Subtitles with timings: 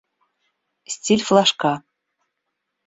[0.93, 1.73] Стиль флажка